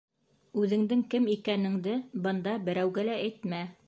—Үҙеңдең 0.61 1.03
кем 1.11 1.27
икәнеңде 1.33 1.93
бында 2.25 2.55
берәүгә 2.71 3.07
лә 3.11 3.19
әйтмә. 3.27 3.63